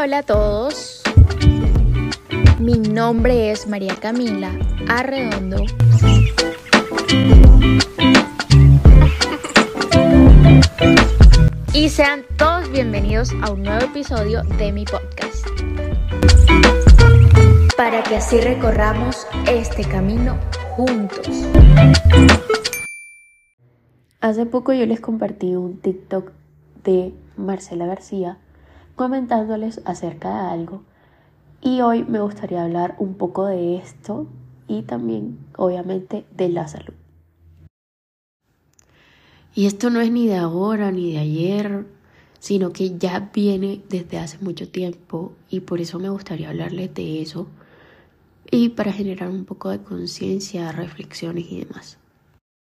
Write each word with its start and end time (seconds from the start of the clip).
Hola, 0.00 0.18
a 0.18 0.22
todos. 0.22 1.02
Mi 2.60 2.78
nombre 2.78 3.50
es 3.50 3.66
María 3.66 3.96
Camila 3.96 4.56
Arredondo. 4.88 5.64
Y 11.72 11.88
sean 11.88 12.22
todos 12.36 12.70
bienvenidos 12.70 13.32
a 13.42 13.50
un 13.50 13.64
nuevo 13.64 13.86
episodio 13.86 14.44
de 14.56 14.70
mi 14.70 14.84
podcast. 14.84 15.48
Para 17.76 18.04
que 18.04 18.16
así 18.16 18.40
recorramos 18.40 19.26
este 19.50 19.82
camino 19.82 20.38
juntos. 20.76 21.28
Hace 24.20 24.46
poco 24.46 24.72
yo 24.72 24.86
les 24.86 25.00
compartí 25.00 25.56
un 25.56 25.80
TikTok 25.80 26.30
de 26.84 27.12
Marcela 27.36 27.86
García 27.86 28.38
comentándoles 28.98 29.80
acerca 29.84 30.28
de 30.28 30.50
algo 30.50 30.82
y 31.62 31.80
hoy 31.82 32.04
me 32.04 32.20
gustaría 32.20 32.64
hablar 32.64 32.96
un 32.98 33.14
poco 33.14 33.46
de 33.46 33.76
esto 33.76 34.26
y 34.66 34.82
también 34.82 35.38
obviamente 35.56 36.26
de 36.36 36.48
la 36.48 36.66
salud. 36.66 36.94
Y 39.54 39.66
esto 39.66 39.88
no 39.90 40.00
es 40.00 40.10
ni 40.10 40.26
de 40.26 40.36
ahora 40.36 40.90
ni 40.90 41.12
de 41.12 41.18
ayer, 41.18 41.86
sino 42.40 42.72
que 42.72 42.98
ya 42.98 43.30
viene 43.32 43.82
desde 43.88 44.18
hace 44.18 44.38
mucho 44.38 44.68
tiempo 44.68 45.32
y 45.48 45.60
por 45.60 45.80
eso 45.80 46.00
me 46.00 46.10
gustaría 46.10 46.48
hablarles 46.48 46.92
de 46.92 47.22
eso 47.22 47.46
y 48.50 48.70
para 48.70 48.92
generar 48.92 49.30
un 49.30 49.44
poco 49.44 49.70
de 49.70 49.80
conciencia, 49.80 50.72
reflexiones 50.72 51.46
y 51.50 51.60
demás. 51.60 51.98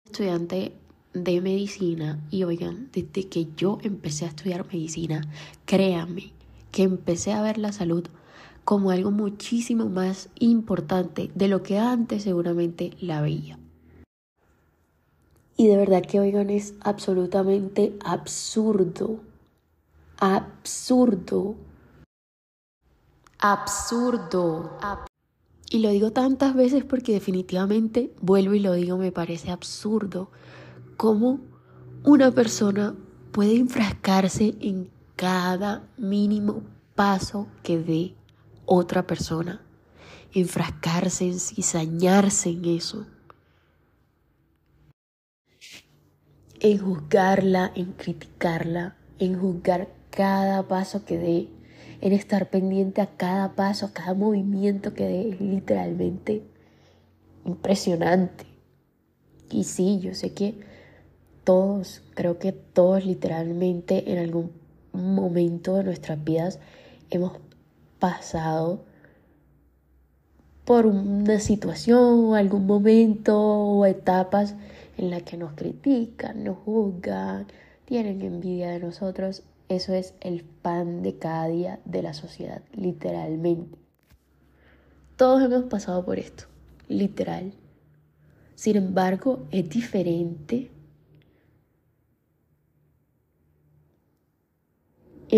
Estudiante 0.06 0.74
de 1.14 1.42
medicina 1.42 2.20
y 2.32 2.44
oigan, 2.44 2.90
desde 2.92 3.28
que 3.30 3.48
yo 3.56 3.78
empecé 3.84 4.26
a 4.26 4.30
estudiar 4.30 4.66
medicina, 4.68 5.22
créanme 5.66 6.34
que 6.72 6.84
empecé 6.84 7.32
a 7.34 7.42
ver 7.42 7.58
la 7.58 7.72
salud 7.72 8.08
como 8.66 8.92
algo 8.92 9.12
muchísimo 9.12 9.86
más 9.90 10.30
importante 10.40 11.32
de 11.36 11.48
lo 11.48 11.64
que 11.64 11.78
antes 11.78 12.24
seguramente 12.24 12.92
la 13.00 13.22
veía. 13.22 13.60
Y 15.56 15.68
de 15.68 15.78
verdad 15.78 16.02
que 16.02 16.20
oigan 16.20 16.50
es 16.50 16.74
absolutamente 16.82 17.96
absurdo, 18.04 19.20
absurdo, 20.18 21.56
absurdo. 23.40 24.72
y 25.70 25.80
lo 25.80 25.90
digo 25.90 26.12
tantas 26.12 26.56
veces 26.56 26.84
porque 26.84 27.14
definitivamente, 27.14 28.12
vuelvo 28.22 28.56
y 28.56 28.60
lo 28.60 28.74
digo, 28.74 28.98
me 28.98 29.12
parece 29.12 29.52
absurdo 29.52 30.30
cómo 30.98 31.40
una 32.04 32.32
persona 32.32 32.96
puede 33.32 33.56
enfrascarse 33.56 34.56
en 34.60 34.92
cada 35.16 35.88
mínimo 35.98 36.64
paso 36.96 37.48
que 37.64 37.78
dé 37.78 38.16
otra 38.66 39.06
persona, 39.08 39.62
enfrascarse 40.34 41.26
en 41.26 41.40
cizañarse 41.40 42.50
en 42.50 42.66
eso, 42.66 43.06
en 46.60 46.78
juzgarla, 46.78 47.72
en 47.76 47.94
criticarla, 47.94 48.96
en 49.20 49.40
juzgar 49.40 49.90
cada 50.10 50.68
paso 50.68 51.06
que 51.06 51.18
dé, 51.18 51.50
en 52.02 52.14
estar 52.14 52.50
pendiente 52.50 53.02
a 53.02 53.16
cada 53.18 53.56
paso, 53.56 53.88
a 53.88 53.94
cada 53.94 54.14
movimiento 54.14 54.94
que 54.94 55.06
dé, 55.06 55.30
es 55.30 55.42
literalmente 55.42 56.44
impresionante. 57.46 58.46
Y 59.50 59.64
sí, 59.66 60.00
yo 60.00 60.14
sé 60.14 60.34
que 60.34 60.73
todos, 61.44 62.02
creo 62.14 62.40
que 62.40 62.52
todos 62.52 63.06
literalmente 63.06 64.12
en 64.12 64.20
algún 64.20 64.52
momento 64.94 65.76
de 65.76 65.84
nuestras 65.84 66.24
vidas 66.24 66.60
hemos 67.10 67.34
pasado 68.00 68.86
por 70.66 70.86
una 70.86 71.40
situación 71.40 72.26
o 72.26 72.36
algún 72.36 72.66
momento 72.66 73.38
o 73.38 73.86
etapas 73.86 74.56
en 74.98 75.10
la 75.10 75.22
que 75.22 75.38
nos 75.38 75.54
critican, 75.54 76.44
nos 76.44 76.58
juzgan, 76.60 77.48
tienen 77.86 78.22
envidia 78.22 78.72
de 78.72 78.80
nosotros. 78.80 79.44
Eso 79.70 79.94
es 79.94 80.14
el 80.22 80.44
pan 80.44 81.02
de 81.02 81.18
cada 81.18 81.48
día 81.48 81.80
de 81.86 82.02
la 82.02 82.14
sociedad, 82.14 82.62
literalmente. 82.74 83.78
Todos 85.16 85.44
hemos 85.44 85.64
pasado 85.64 86.06
por 86.06 86.20
esto, 86.20 86.46
literal. 86.88 87.54
Sin 88.56 88.78
embargo, 88.78 89.46
es 89.52 89.70
diferente 89.70 90.72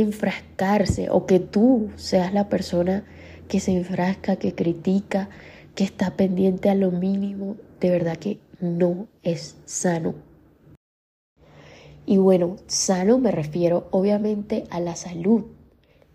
enfrascarse 0.02 1.10
o 1.10 1.26
que 1.26 1.40
tú 1.40 1.90
seas 1.96 2.34
la 2.34 2.50
persona 2.50 3.06
que 3.48 3.62
se 3.62 3.72
enfrasca, 3.72 4.36
que 4.36 4.54
critica, 4.54 5.30
que 5.74 5.86
está 5.86 6.12
pendiente 6.12 6.70
a 6.70 6.76
lo 6.76 6.92
mínimo, 6.92 7.56
de 7.80 7.90
verdad 7.90 8.18
que 8.18 8.40
no 8.60 9.08
es 9.24 9.56
sano. 9.66 10.16
Y 12.06 12.18
bueno, 12.18 12.58
sano 12.68 13.18
me 13.20 13.32
refiero 13.32 13.88
obviamente 13.92 14.66
a 14.70 14.80
la 14.82 14.96
salud. 14.96 15.46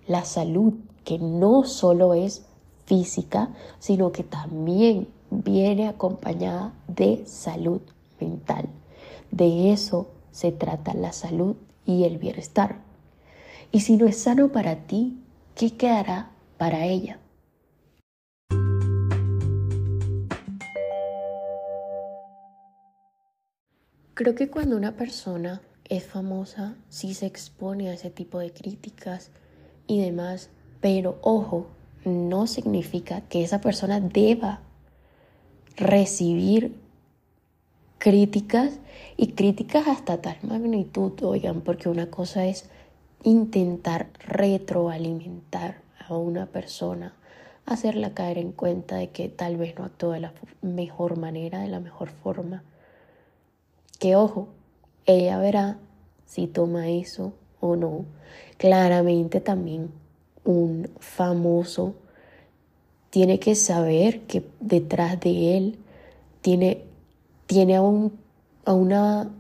La 0.06 0.24
salud 0.24 0.74
que 1.04 1.18
no 1.18 1.64
solo 1.64 2.12
es 2.12 2.44
física, 2.84 3.50
sino 3.78 4.12
que 4.12 4.24
también 4.24 5.08
viene 5.30 5.88
acompañada 5.88 6.74
de 6.86 7.22
salud 7.24 7.80
mental. 8.20 8.68
De 9.30 9.72
eso 9.72 10.08
se 10.32 10.52
trata 10.52 10.92
la 10.92 11.12
salud 11.12 11.56
y 11.86 12.04
el 12.04 12.18
bienestar. 12.18 12.89
Y 13.72 13.80
si 13.80 13.96
no 13.96 14.06
es 14.06 14.18
sano 14.18 14.48
para 14.48 14.74
ti, 14.74 15.16
¿qué 15.54 15.76
quedará 15.76 16.30
para 16.58 16.86
ella? 16.86 17.20
Creo 24.14 24.34
que 24.34 24.50
cuando 24.50 24.76
una 24.76 24.96
persona 24.96 25.62
es 25.88 26.04
famosa, 26.04 26.74
sí 26.88 27.14
se 27.14 27.26
expone 27.26 27.88
a 27.88 27.94
ese 27.94 28.10
tipo 28.10 28.40
de 28.40 28.52
críticas 28.52 29.30
y 29.86 30.00
demás, 30.00 30.50
pero 30.80 31.18
ojo, 31.22 31.68
no 32.04 32.48
significa 32.48 33.20
que 33.22 33.44
esa 33.44 33.60
persona 33.60 34.00
deba 34.00 34.62
recibir 35.76 36.74
críticas 37.98 38.80
y 39.16 39.28
críticas 39.32 39.86
hasta 39.86 40.20
tal 40.20 40.38
magnitud, 40.42 41.12
oigan, 41.22 41.60
porque 41.60 41.88
una 41.88 42.10
cosa 42.10 42.46
es 42.46 42.68
intentar 43.22 44.08
retroalimentar 44.18 45.82
a 46.08 46.16
una 46.16 46.46
persona, 46.46 47.14
hacerla 47.66 48.14
caer 48.14 48.38
en 48.38 48.52
cuenta 48.52 48.96
de 48.96 49.10
que 49.10 49.28
tal 49.28 49.56
vez 49.56 49.78
no 49.78 49.84
actuó 49.84 50.12
de 50.12 50.20
la 50.20 50.32
mejor 50.62 51.18
manera, 51.18 51.60
de 51.60 51.68
la 51.68 51.80
mejor 51.80 52.10
forma. 52.10 52.62
Que 53.98 54.16
ojo, 54.16 54.48
ella 55.06 55.38
verá 55.38 55.78
si 56.26 56.46
toma 56.46 56.88
eso 56.88 57.32
o 57.60 57.76
no. 57.76 58.04
Claramente 58.56 59.40
también 59.40 59.90
un 60.44 60.90
famoso 60.98 61.94
tiene 63.10 63.38
que 63.38 63.54
saber 63.54 64.20
que 64.22 64.44
detrás 64.60 65.20
de 65.20 65.56
él 65.56 65.78
tiene, 66.40 66.84
tiene 67.46 67.76
a, 67.76 67.82
un, 67.82 68.18
a, 68.64 68.72
una, 68.72 69.30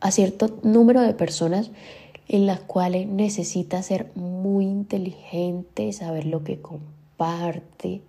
a 0.00 0.10
cierto 0.10 0.58
número 0.62 1.02
de 1.02 1.12
personas 1.12 1.70
en 2.28 2.46
las 2.46 2.60
cuales 2.60 3.06
necesita 3.06 3.82
ser 3.82 4.10
muy 4.14 4.64
inteligente, 4.64 5.92
saber 5.92 6.26
lo 6.26 6.42
que 6.42 6.60
comparte, 6.60 8.02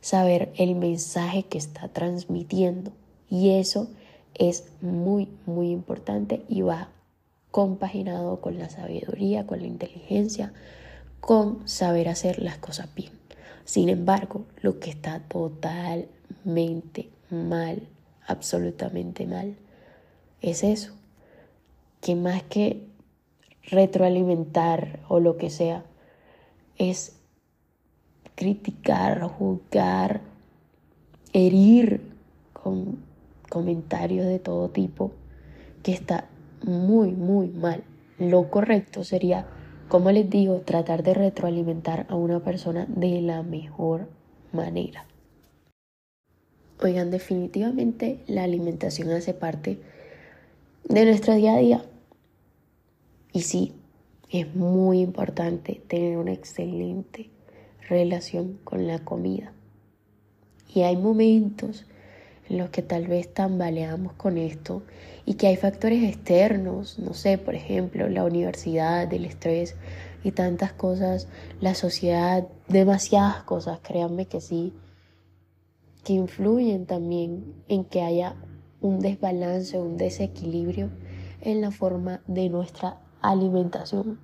saber 0.00 0.52
el 0.56 0.74
mensaje 0.74 1.44
que 1.44 1.58
está 1.58 1.88
transmitiendo. 1.88 2.92
Y 3.30 3.50
eso 3.50 3.88
es 4.34 4.64
muy, 4.80 5.28
muy 5.46 5.70
importante 5.70 6.42
y 6.48 6.62
va 6.62 6.90
compaginado 7.50 8.40
con 8.40 8.58
la 8.58 8.68
sabiduría, 8.68 9.46
con 9.46 9.60
la 9.60 9.66
inteligencia, 9.66 10.52
con 11.20 11.66
saber 11.66 12.08
hacer 12.08 12.42
las 12.42 12.58
cosas 12.58 12.94
bien. 12.94 13.12
Sin 13.64 13.88
embargo, 13.88 14.44
lo 14.60 14.78
que 14.78 14.90
está 14.90 15.20
totalmente 15.20 17.08
mal, 17.30 17.88
absolutamente 18.26 19.26
mal, 19.26 19.56
es 20.42 20.62
eso, 20.62 20.92
que 22.00 22.14
más 22.14 22.42
que 22.44 22.86
retroalimentar 23.66 25.00
o 25.08 25.20
lo 25.20 25.36
que 25.36 25.50
sea, 25.50 25.84
es 26.78 27.16
criticar, 28.34 29.22
juzgar, 29.22 30.20
herir 31.32 32.00
con 32.52 32.98
comentarios 33.48 34.26
de 34.26 34.38
todo 34.38 34.68
tipo, 34.70 35.12
que 35.82 35.92
está 35.92 36.28
muy, 36.62 37.12
muy 37.12 37.48
mal. 37.48 37.84
Lo 38.18 38.50
correcto 38.50 39.04
sería, 39.04 39.46
como 39.88 40.10
les 40.10 40.28
digo, 40.28 40.60
tratar 40.60 41.02
de 41.02 41.14
retroalimentar 41.14 42.06
a 42.08 42.14
una 42.14 42.40
persona 42.40 42.86
de 42.88 43.20
la 43.20 43.42
mejor 43.42 44.08
manera. 44.52 45.06
Oigan, 46.82 47.10
definitivamente 47.10 48.20
la 48.26 48.44
alimentación 48.44 49.10
hace 49.10 49.32
parte 49.32 49.78
de 50.88 51.04
nuestro 51.04 51.34
día 51.34 51.54
a 51.54 51.58
día. 51.58 51.84
Y 53.36 53.42
sí, 53.42 53.74
es 54.30 54.56
muy 54.56 55.00
importante 55.00 55.82
tener 55.88 56.16
una 56.16 56.32
excelente 56.32 57.28
relación 57.86 58.58
con 58.64 58.86
la 58.86 59.00
comida. 59.00 59.52
Y 60.74 60.84
hay 60.84 60.96
momentos 60.96 61.84
en 62.48 62.56
los 62.56 62.70
que 62.70 62.80
tal 62.80 63.08
vez 63.08 63.34
tambaleamos 63.34 64.14
con 64.14 64.38
esto 64.38 64.84
y 65.26 65.34
que 65.34 65.48
hay 65.48 65.56
factores 65.56 66.02
externos, 66.02 66.98
no 66.98 67.12
sé, 67.12 67.36
por 67.36 67.54
ejemplo, 67.54 68.08
la 68.08 68.24
universidad, 68.24 69.12
el 69.12 69.26
estrés 69.26 69.76
y 70.24 70.30
tantas 70.30 70.72
cosas, 70.72 71.28
la 71.60 71.74
sociedad, 71.74 72.48
demasiadas 72.68 73.42
cosas, 73.42 73.80
créanme 73.82 74.24
que 74.24 74.40
sí, 74.40 74.72
que 76.04 76.14
influyen 76.14 76.86
también 76.86 77.52
en 77.68 77.84
que 77.84 78.00
haya 78.00 78.34
un 78.80 79.00
desbalance, 79.00 79.78
un 79.78 79.98
desequilibrio 79.98 80.88
en 81.42 81.60
la 81.60 81.70
forma 81.70 82.22
de 82.26 82.48
nuestra 82.48 83.02
alimentación. 83.30 84.18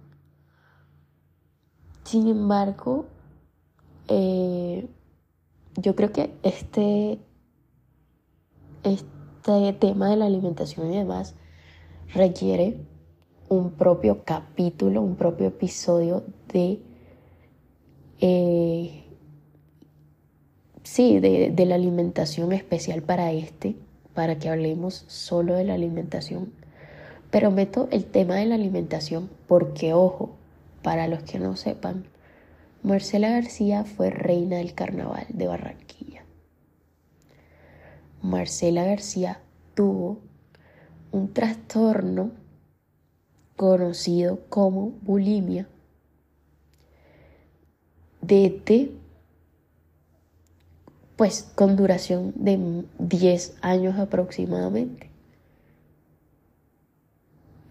Sin 2.05 2.27
embargo, 2.27 3.07
eh, 4.09 4.89
yo 5.77 5.95
creo 5.95 6.13
que 6.13 6.35
este, 6.43 7.21
este 8.83 9.73
tema 9.75 10.11
de 10.11 10.17
la 10.17 10.27
alimentación 10.27 10.93
y 10.93 10.97
demás 10.97 11.35
requiere 12.13 12.87
un 13.49 13.73
propio 13.73 14.25
capítulo, 14.25 15.03
un 15.03 15.17
propio 15.17 15.47
episodio 15.47 16.25
de, 16.53 16.83
eh, 18.21 19.05
sí, 20.83 21.21
de, 21.21 21.51
de 21.51 21.67
la 21.67 21.77
alimentación 21.77 22.53
especial 22.53 23.03
para 23.03 23.33
este, 23.33 23.77
para 24.15 24.39
que 24.39 24.49
hablemos 24.49 25.05
solo 25.07 25.55
de 25.55 25.65
la 25.65 25.75
alimentación. 25.75 26.53
Pero 27.33 27.51
meto 27.51 27.89
el 27.91 28.05
tema 28.05 28.35
de 28.37 28.45
la 28.45 28.57
alimentación 28.57 29.31
porque, 29.49 29.95
ojo, 29.95 30.37
para 30.83 31.09
los 31.09 31.23
que 31.23 31.39
no 31.39 31.57
sepan, 31.57 32.05
Marcela 32.83 33.31
García 33.31 33.85
fue 33.85 34.11
reina 34.11 34.59
del 34.59 34.75
carnaval 34.75 35.25
de 35.31 35.47
Barranquilla. 35.47 36.25
Marcela 38.21 38.85
García 38.85 39.41
tuvo 39.75 40.19
un 41.11 41.33
trastorno 41.33 42.33
conocido 43.57 44.41
como 44.51 44.91
bulimia 45.01 45.67
desde 48.21 48.93
pues 51.17 51.51
con 51.55 51.77
duración 51.77 52.33
de 52.35 52.85
10 52.99 53.57
años 53.63 53.99
aproximadamente. 53.99 55.12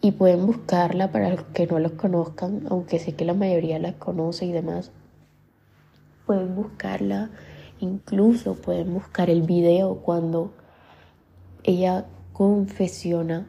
Y 0.01 0.13
pueden 0.13 0.47
buscarla 0.47 1.11
para 1.11 1.29
los 1.29 1.43
que 1.43 1.67
no 1.67 1.77
los 1.77 1.91
conozcan, 1.91 2.65
aunque 2.69 2.97
sé 2.97 3.13
que 3.13 3.23
la 3.23 3.35
mayoría 3.35 3.77
la 3.77 3.93
conoce 3.93 4.45
y 4.45 4.51
demás. 4.51 4.91
Pueden 6.25 6.55
buscarla, 6.55 7.29
incluso 7.79 8.55
pueden 8.55 8.93
buscar 8.93 9.29
el 9.29 9.43
video 9.43 9.97
cuando 9.97 10.53
ella 11.63 12.07
confesiona, 12.33 13.47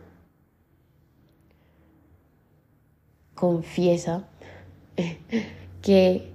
confiesa 3.35 4.29
que, 5.83 6.33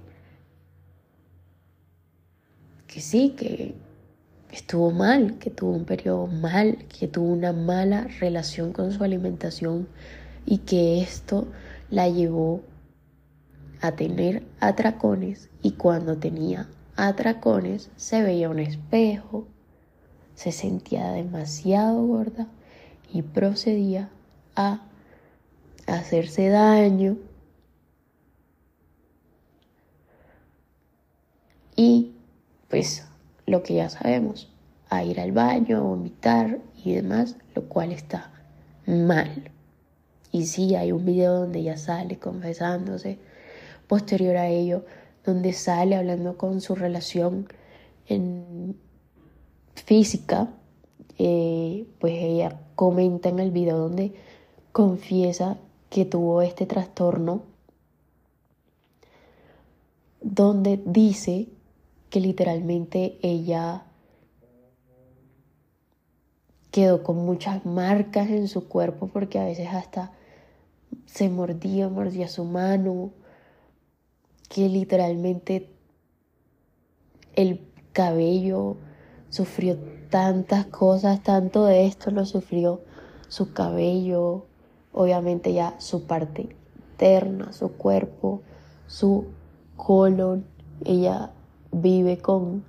que 2.88 3.00
sí, 3.00 3.36
que 3.36 3.76
estuvo 4.52 4.90
mal, 4.90 5.38
que 5.38 5.50
tuvo 5.50 5.72
un 5.72 5.84
periodo 5.84 6.26
mal, 6.26 6.84
que 6.86 7.08
tuvo 7.08 7.32
una 7.32 7.52
mala 7.52 8.08
relación 8.20 8.72
con 8.72 8.92
su 8.92 9.04
alimentación 9.04 9.88
y 10.46 10.58
que 10.58 11.00
esto 11.00 11.46
la 11.90 12.08
llevó 12.08 12.62
a 13.80 13.92
tener 13.92 14.44
atracones. 14.60 15.48
Y 15.62 15.72
cuando 15.72 16.16
tenía 16.16 16.68
atracones 16.96 17.90
se 17.96 18.22
veía 18.22 18.48
un 18.50 18.58
espejo, 18.58 19.46
se 20.34 20.52
sentía 20.52 21.10
demasiado 21.10 22.06
gorda 22.06 22.46
y 23.12 23.22
procedía 23.22 24.10
a 24.54 24.82
hacerse 25.86 26.48
daño. 26.48 27.16
Y 31.74 32.12
pues 32.68 33.07
lo 33.48 33.62
que 33.62 33.74
ya 33.74 33.88
sabemos, 33.90 34.48
a 34.90 35.04
ir 35.04 35.20
al 35.20 35.32
baño, 35.32 35.78
a 35.78 35.80
vomitar 35.80 36.58
y 36.84 36.94
demás, 36.94 37.36
lo 37.54 37.64
cual 37.64 37.92
está 37.92 38.30
mal. 38.86 39.50
Y 40.32 40.46
sí, 40.46 40.74
hay 40.74 40.92
un 40.92 41.04
video 41.04 41.40
donde 41.40 41.60
ella 41.60 41.76
sale 41.76 42.18
confesándose 42.18 43.18
posterior 43.86 44.36
a 44.36 44.48
ello, 44.48 44.84
donde 45.24 45.52
sale 45.52 45.96
hablando 45.96 46.36
con 46.36 46.60
su 46.60 46.74
relación 46.74 47.48
en 48.06 48.76
física, 49.74 50.48
eh, 51.18 51.86
pues 51.98 52.14
ella 52.16 52.60
comenta 52.74 53.28
en 53.28 53.38
el 53.38 53.50
video 53.50 53.78
donde 53.78 54.14
confiesa 54.72 55.58
que 55.90 56.04
tuvo 56.04 56.42
este 56.42 56.66
trastorno, 56.66 57.42
donde 60.20 60.80
dice 60.84 61.48
que 62.10 62.20
literalmente 62.20 63.18
ella 63.22 63.84
quedó 66.70 67.02
con 67.02 67.16
muchas 67.16 67.64
marcas 67.66 68.28
en 68.28 68.48
su 68.48 68.68
cuerpo 68.68 69.08
porque 69.08 69.38
a 69.38 69.44
veces 69.44 69.68
hasta 69.72 70.12
se 71.06 71.28
mordía, 71.28 71.88
mordía 71.88 72.28
su 72.28 72.44
mano, 72.44 73.10
que 74.48 74.68
literalmente 74.68 75.70
el 77.34 77.60
cabello 77.92 78.76
sufrió 79.28 79.76
tantas 80.10 80.66
cosas, 80.66 81.22
tanto 81.22 81.64
de 81.64 81.86
esto 81.86 82.10
lo 82.10 82.24
sufrió 82.24 82.82
su 83.28 83.52
cabello, 83.52 84.46
obviamente 84.92 85.52
ya 85.52 85.78
su 85.80 86.06
parte 86.06 86.56
interna, 86.92 87.52
su 87.52 87.72
cuerpo, 87.72 88.42
su 88.86 89.26
colon, 89.76 90.46
ella 90.84 91.32
vive 91.72 92.18
con 92.18 92.64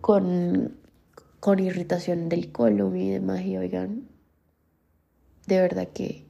con 0.00 0.76
con 1.40 1.60
irritación 1.60 2.28
del 2.28 2.50
colon 2.50 2.96
y 2.96 3.10
demás 3.10 3.42
y 3.42 3.56
oigan 3.56 4.08
de 5.46 5.60
verdad 5.60 5.88
que 5.88 6.28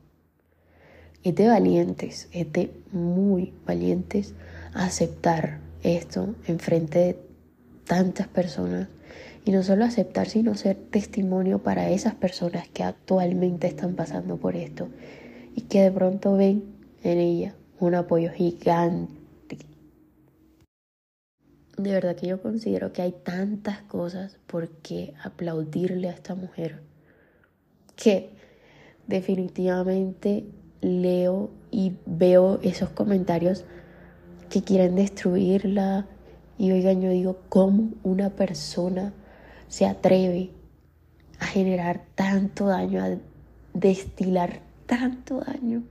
es 1.25 1.35
de 1.35 1.49
valientes, 1.49 2.28
es 2.32 2.52
de 2.52 2.73
muy 2.92 3.52
valientes 3.66 4.35
aceptar 4.73 5.58
esto 5.82 6.35
en 6.47 6.58
frente 6.58 6.99
de 6.99 7.18
tantas 7.85 8.28
personas 8.28 8.88
y 9.44 9.50
no 9.50 9.62
solo 9.62 9.85
aceptar, 9.85 10.28
sino 10.28 10.54
ser 10.54 10.76
testimonio 10.76 11.58
para 11.58 11.90
esas 11.90 12.14
personas 12.14 12.68
que 12.68 12.85
actualmente 12.85 13.66
están 13.66 13.94
pasando 13.97 14.37
por 14.37 14.54
esto 14.54 14.88
y 15.54 15.62
que 15.62 15.82
de 15.82 15.90
pronto 15.90 16.37
ven 16.37 16.64
en 17.02 17.18
ella 17.18 17.54
un 17.80 17.94
apoyo 17.94 18.30
gigante. 18.30 19.17
De 21.78 21.92
verdad 21.92 22.16
que 22.16 22.26
yo 22.26 22.42
considero 22.42 22.92
que 22.92 23.02
hay 23.02 23.12
tantas 23.12 23.82
cosas 23.82 24.37
por 24.49 24.68
qué 24.68 25.14
aplaudirle 25.23 26.08
a 26.08 26.12
esta 26.12 26.35
mujer 26.35 26.82
que 27.94 28.30
definitivamente 29.06 30.44
leo 30.80 31.50
y 31.70 31.97
veo 32.04 32.58
esos 32.62 32.90
comentarios 32.90 33.64
que 34.50 34.62
quieren 34.62 34.97
destruirla. 34.97 36.06
Y 36.58 36.73
oigan, 36.73 37.00
yo 37.00 37.11
digo, 37.11 37.38
¿cómo 37.49 37.92
una 38.02 38.30
persona 38.30 39.12
se 39.68 39.87
atreve 39.87 40.50
a 41.38 41.47
generar 41.47 42.06
tanto 42.16 42.66
daño, 42.66 43.04
a 43.04 43.18
destilar 43.73 44.62
tanto 44.87 45.42
daño, 45.42 45.85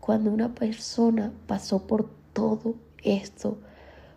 cuando 0.00 0.30
una 0.30 0.54
persona 0.54 1.30
pasó 1.46 1.86
por 1.86 2.08
todo 2.32 2.76
esto, 3.02 3.58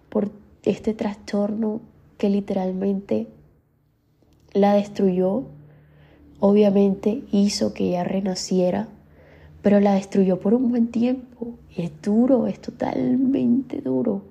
por 0.07 0.42
este 0.63 0.93
trastorno 0.93 1.81
que 2.17 2.29
literalmente 2.29 3.27
la 4.53 4.73
destruyó, 4.73 5.43
obviamente 6.39 7.23
hizo 7.31 7.73
que 7.73 7.89
ella 7.89 8.03
renaciera 8.03 8.87
pero 9.63 9.79
la 9.79 9.95
destruyó 9.95 10.39
por 10.39 10.53
un 10.53 10.69
buen 10.69 10.91
tiempo. 10.91 11.57
Es 11.75 11.89
duro, 12.01 12.47
es 12.47 12.59
totalmente 12.59 13.81
duro. 13.81 14.21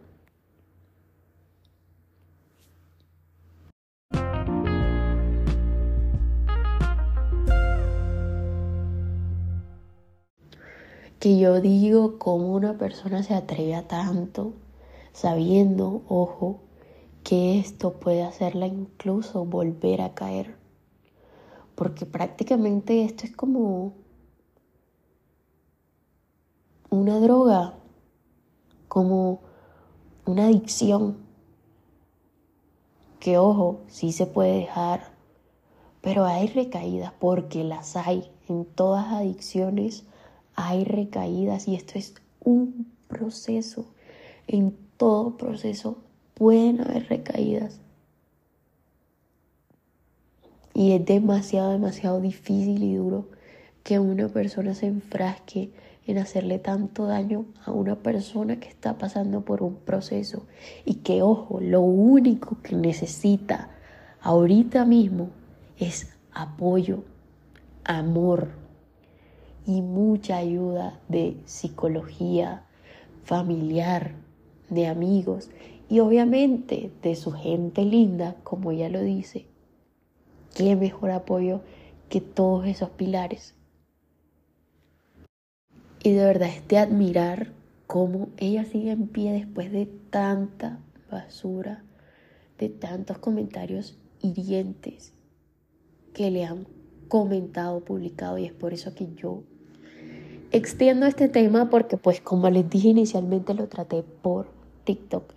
Que 11.19 11.39
yo 11.39 11.61
digo 11.61 12.19
cómo 12.19 12.53
una 12.55 12.77
persona 12.77 13.23
se 13.23 13.35
atreve 13.35 13.75
a 13.75 13.87
tanto, 13.89 14.53
sabiendo, 15.13 16.03
ojo, 16.09 16.61
que 17.23 17.59
esto 17.59 17.95
puede 17.95 18.23
hacerla 18.23 18.67
incluso 18.67 19.45
volver 19.45 20.03
a 20.03 20.15
caer. 20.15 20.57
Porque 21.75 22.07
prácticamente 22.07 23.05
esto 23.05 23.25
es 23.25 23.35
como 23.35 23.95
una 26.91 27.21
droga, 27.21 27.75
como 28.89 29.41
una 30.27 30.47
adicción, 30.47 31.17
que 33.19 33.39
ojo, 33.39 33.81
sí 33.87 34.13
se 34.13 34.27
puede 34.27 34.59
dejar, 34.59 35.13
pero 36.01 36.25
hay 36.25 36.49
recaídas 36.49 37.13
porque 37.19 37.63
las 37.65 37.97
hay. 37.97 38.31
En 38.49 38.65
todas 38.65 39.07
adicciones 39.13 40.05
hay 40.57 40.85
recaídas 40.85 41.69
y 41.69 41.77
esto 41.77 41.99
es 41.99 42.15
un 42.41 42.93
proceso. 43.07 43.87
En 44.49 44.77
todo 45.03 45.37
proceso 45.37 45.97
pueden 46.35 46.81
haber 46.81 47.09
recaídas. 47.09 47.81
Y 50.75 50.93
es 50.93 51.05
demasiado, 51.05 51.73
demasiado 51.73 52.21
difícil 52.21 52.85
y 52.85 52.95
duro 52.95 53.27
que 53.83 53.99
una 53.99 54.29
persona 54.29 54.75
se 54.75 54.87
enfrasque 54.87 55.73
en 56.07 56.19
hacerle 56.19 56.61
tanto 56.61 57.07
daño 57.07 57.47
a 57.65 57.73
una 57.73 57.97
persona 57.97 58.61
que 58.61 58.69
está 58.69 58.97
pasando 58.97 59.41
por 59.41 59.65
un 59.65 59.75
proceso 59.75 60.47
y 60.85 60.95
que, 61.03 61.21
ojo, 61.21 61.59
lo 61.61 61.81
único 61.81 62.59
que 62.63 62.77
necesita 62.77 63.71
ahorita 64.21 64.85
mismo 64.85 65.31
es 65.81 66.13
apoyo, 66.33 67.03
amor 67.83 68.51
y 69.67 69.83
mucha 69.83 70.37
ayuda 70.37 71.01
de 71.09 71.39
psicología 71.45 72.63
familiar, 73.25 74.22
de 74.71 74.87
amigos 74.87 75.51
y 75.89 76.01
obviamente 76.01 76.91
de 77.03 77.15
su 77.15 77.33
gente 77.33 77.85
linda, 77.85 78.37
como 78.45 78.71
ella 78.71 78.89
lo 78.89 79.03
dice. 79.03 79.47
¿Qué 80.55 80.77
mejor 80.77 81.11
apoyo 81.11 81.61
que 82.09 82.21
todos 82.21 82.67
esos 82.67 82.91
pilares? 82.91 83.55
Y 86.03 86.13
de 86.13 86.25
verdad 86.25 86.49
es 86.49 86.67
de 86.69 86.79
admirar 86.79 87.53
cómo 87.87 88.29
ella 88.39 88.65
sigue 88.65 88.91
en 88.91 89.07
pie 89.07 89.33
después 89.33 89.71
de 89.71 89.87
tanta 89.87 90.81
basura, 91.11 91.85
de 92.59 92.69
tantos 92.69 93.19
comentarios 93.19 93.99
hirientes 94.21 95.13
que 96.15 96.31
le 96.31 96.45
han 96.45 96.67
comentado, 97.09 97.85
publicado 97.85 98.39
y 98.39 98.47
es 98.47 98.53
por 98.53 98.73
eso 98.73 98.95
que 98.95 99.15
yo 99.15 99.45
extiendo 100.53 101.07
este 101.07 101.29
tema 101.29 101.71
porque 101.71 101.97
pues 101.97 102.21
como 102.21 102.51
les 102.51 102.69
dije 102.69 102.89
inicialmente 102.89 103.55
lo 103.55 103.69
traté 103.69 104.03
por 104.03 104.49
TikTok. 104.85 105.35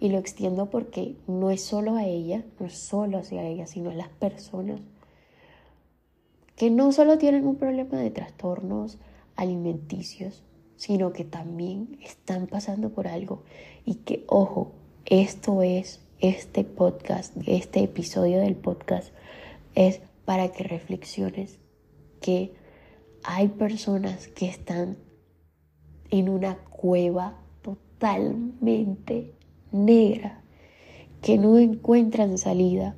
Y 0.00 0.08
lo 0.08 0.18
extiendo 0.18 0.68
porque 0.68 1.14
no 1.28 1.50
es 1.50 1.62
solo 1.62 1.94
a 1.94 2.04
ella, 2.04 2.44
no 2.58 2.66
es 2.66 2.74
solo 2.74 3.18
hacia 3.18 3.46
ella, 3.46 3.68
sino 3.68 3.90
a 3.90 3.94
las 3.94 4.08
personas 4.08 4.80
que 6.56 6.70
no 6.70 6.92
solo 6.92 7.18
tienen 7.18 7.46
un 7.46 7.56
problema 7.56 7.98
de 7.98 8.10
trastornos 8.10 8.98
alimenticios, 9.36 10.42
sino 10.76 11.12
que 11.12 11.24
también 11.24 11.98
están 12.02 12.46
pasando 12.46 12.90
por 12.90 13.06
algo. 13.08 13.42
Y 13.84 13.96
que, 13.96 14.24
ojo, 14.26 14.72
esto 15.06 15.62
es, 15.62 16.00
este 16.20 16.64
podcast, 16.64 17.36
este 17.46 17.82
episodio 17.82 18.38
del 18.38 18.54
podcast 18.54 19.12
es 19.74 20.00
para 20.24 20.48
que 20.52 20.62
reflexiones 20.62 21.58
que 22.20 22.52
hay 23.24 23.48
personas 23.48 24.28
que 24.28 24.48
están 24.48 24.96
en 26.10 26.28
una 26.28 26.56
cueva 26.56 27.38
totalmente 27.62 29.34
negra, 29.70 30.42
que 31.20 31.38
no 31.38 31.58
encuentran 31.58 32.36
salida 32.38 32.96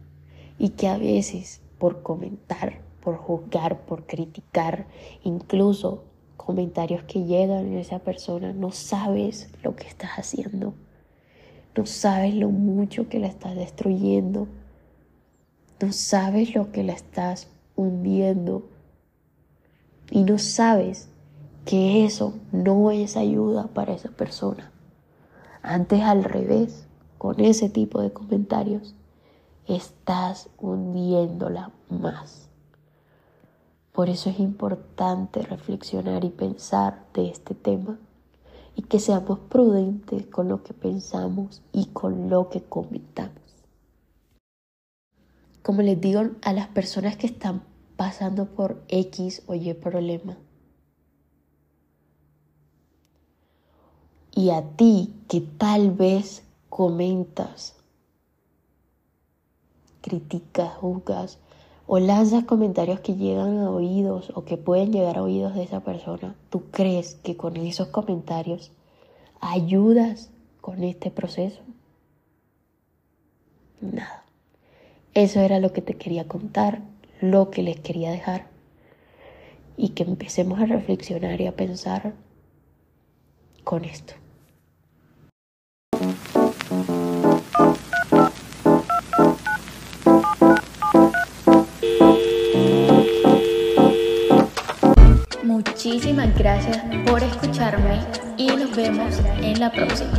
y 0.59 0.71
que 0.71 0.89
a 0.89 0.99
veces 0.99 1.61
por 1.79 2.03
comentar, 2.03 2.81
por 3.03 3.17
juzgar, 3.17 3.85
por 3.85 4.07
criticar, 4.07 4.87
incluso 5.23 6.05
comentarios 6.37 7.05
que 7.05 7.25
llegan 7.25 7.75
a 7.75 7.81
esa 7.81 7.99
persona, 7.99 8.53
no 8.53 8.73
sabes 8.73 9.51
lo 9.63 9.77
que 9.77 9.87
estás 9.87 10.13
haciendo, 10.19 10.75
no 11.77 11.87
sabes 11.87 12.35
lo 12.35 12.49
mucho 12.49 13.09
que 13.09 13.19
la 13.19 13.27
estás 13.27 13.55
destruyendo, 13.55 14.49
no 15.81 15.93
sabes 15.93 16.55
lo 16.55 16.73
que 16.73 16.83
la 16.83 16.95
estás 16.95 17.49
hundiendo 17.77 18.74
y 20.11 20.25
no 20.25 20.39
sabes 20.39 21.09
que 21.65 22.05
eso 22.05 22.35
no 22.53 22.91
es 22.91 23.17
ayuda 23.17 23.69
para 23.69 23.95
esa 23.95 24.11
persona. 24.11 24.71
Antes 25.63 26.03
al 26.03 26.25
revés, 26.25 26.87
con 27.19 27.41
ese 27.41 27.71
tipo 27.71 28.03
de 28.03 28.13
comentarios, 28.13 28.95
estás 29.67 30.51
hundiéndola 30.59 31.71
más. 31.89 32.51
Por 33.93 34.09
eso 34.11 34.29
es 34.29 34.41
importante 34.41 35.43
reflexionar 35.43 36.25
y 36.25 36.31
pensar 36.31 37.07
de 37.15 37.29
este 37.29 37.55
tema 37.55 37.99
y 38.77 38.83
que 38.83 38.99
seamos 38.99 39.39
prudentes 39.39 40.27
con 40.27 40.49
lo 40.49 40.63
que 40.63 40.75
pensamos 40.75 41.63
y 41.73 41.87
con 41.87 42.29
lo 42.29 42.51
que 42.51 42.63
comentamos. 42.63 43.33
Como 45.63 45.81
les 45.81 45.99
digo 46.01 46.23
a 46.43 46.53
las 46.53 46.69
personas 46.69 47.17
que 47.17 47.27
están 47.27 47.63
pasando 47.97 48.47
por 48.47 48.83
X 48.89 49.43
o 49.47 49.55
Y 49.55 49.73
problema, 49.75 50.37
y 54.35 54.51
a 54.51 54.63
ti 54.77 55.15
que 55.29 55.41
tal 55.41 55.93
vez 55.93 56.43
comentas, 56.69 57.77
criticas, 60.01 60.75
juzgas 60.75 61.39
o 61.87 61.99
lanzas 61.99 62.45
comentarios 62.45 63.01
que 63.01 63.15
llegan 63.15 63.59
a 63.59 63.71
oídos 63.71 64.33
o 64.35 64.45
que 64.45 64.57
pueden 64.57 64.93
llegar 64.93 65.19
a 65.19 65.23
oídos 65.23 65.55
de 65.55 65.63
esa 65.63 65.81
persona, 65.81 66.35
¿tú 66.51 66.65
crees 66.71 67.15
que 67.17 67.37
con 67.37 67.57
esos 67.57 67.89
comentarios 67.89 68.73
ayudas 69.41 70.31
con 70.61 70.83
este 70.83 71.11
proceso? 71.11 71.61
Nada. 73.81 74.25
Eso 75.13 75.41
era 75.41 75.61
lo 75.61 75.73
que 75.73 75.83
te 75.83 75.95
quería 75.95 76.27
contar, 76.27 76.83
lo 77.31 77.51
que 77.51 77.63
les 77.63 77.81
quería 77.81 78.11
dejar 78.11 78.47
y 79.77 79.91
que 79.91 80.05
empecemos 80.05 80.61
a 80.61 80.67
reflexionar 80.67 81.41
y 81.41 81.47
a 81.47 81.57
pensar 81.57 82.13
con 83.65 83.85
esto. 83.85 84.15
Muchísimas 95.43 96.37
gracias 96.39 96.79
por 97.07 97.23
escucharme 97.23 98.01
y 98.37 98.47
nos 98.49 98.75
vemos 98.77 99.21
en 99.43 99.61
la 99.61 99.71
próxima. 99.71 100.13